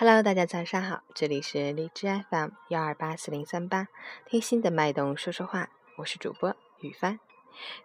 [0.00, 3.88] Hello，大家早上好，这里是荔枝 FM 幺二八四零三八，
[4.26, 7.18] 听心的脉动说说话，我是主播雨帆。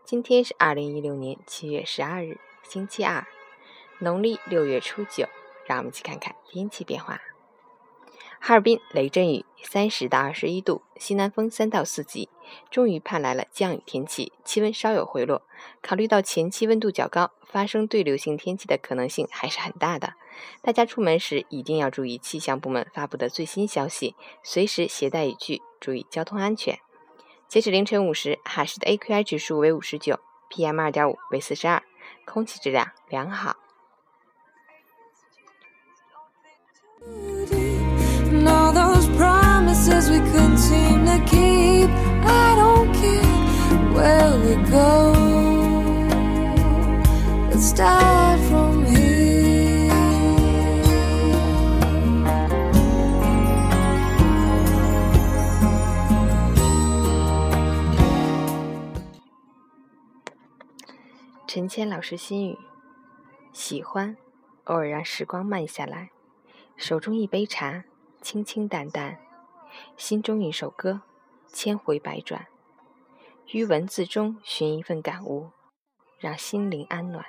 [0.05, 3.25] 今天是二零一六年七月十二日，星期二，
[3.97, 5.27] 农历六月初九，
[5.65, 7.19] 让我们一起看看天气变化。
[8.39, 12.29] 哈尔滨雷阵雨，三十到二十一度，西南风三到四级。
[12.69, 15.41] 终于盼来了降雨天气，气温稍有回落。
[15.81, 20.13] 考虑到前期温度较高，发生对流性天气的可能性还是很大的。
[20.61, 26.79] 大家出门时一定要注意气象部门发布的最新消息，随时携带雨具，注意交通安全。
[27.47, 31.83] 截止凌晨五时，哈市的 AQI 指数为五十九，PM 二点五为四十二，
[32.25, 33.57] 空气质量良好。
[47.63, 49.89] Stop from me
[61.47, 62.57] 陈谦老师心语：
[63.53, 64.17] 喜欢
[64.65, 66.09] 偶尔让时光慢下来，
[66.75, 67.85] 手中一杯茶，
[68.21, 69.19] 清清淡淡，
[69.95, 71.01] 心中一首歌，
[71.47, 72.47] 千回百转，
[73.53, 75.51] 于文字中寻一份感悟，
[76.19, 77.23] 让心灵安暖。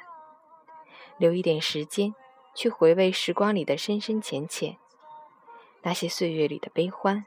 [1.18, 2.14] 留一点时间，
[2.54, 4.76] 去回味时光里的深深浅浅，
[5.82, 7.26] 那些岁月里的悲欢，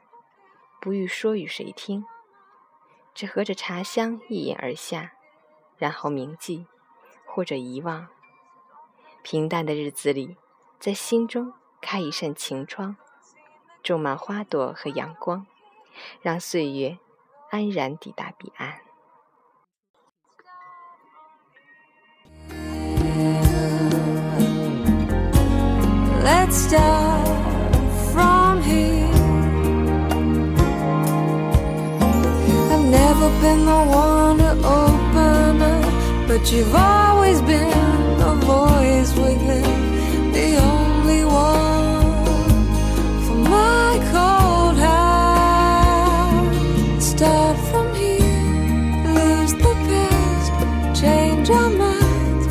[0.80, 2.04] 不欲说与谁听，
[3.14, 5.12] 只合着茶香一饮而下，
[5.76, 6.66] 然后铭记。
[7.30, 8.08] 或者遗忘，
[9.22, 10.36] 平淡的日子里，
[10.80, 12.96] 在心中开一扇晴窗，
[13.80, 15.46] 种满花朵和阳光，
[16.20, 16.98] 让岁月
[17.50, 18.80] 安然抵达彼岸。
[36.43, 39.63] but you've always been the voice within
[40.33, 42.25] the only one
[43.23, 46.51] for my cold heart
[47.01, 50.51] start from here lose the past
[50.99, 52.45] change our minds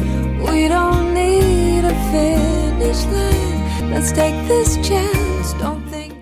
[0.48, 6.14] we don't need a finish line let's take this chance don't think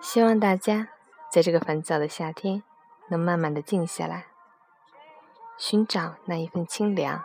[0.00, 0.88] 希望大家
[1.29, 2.63] 在这个烦躁的夏天
[3.09, 4.25] 能慢慢的静下来
[5.57, 7.23] 寻找那一份清凉，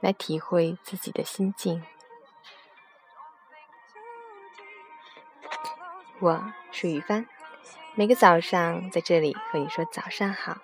[0.00, 1.82] 来体会自己的心境。
[6.20, 7.26] 我是雨帆，
[7.94, 10.58] 每个早上在这里和你说早上好，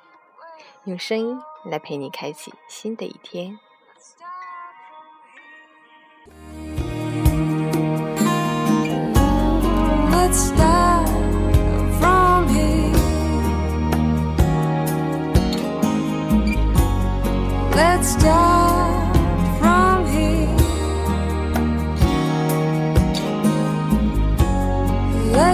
[0.85, 3.59] 用声音来陪你开启新的一天。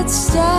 [0.06, 0.55] Let's start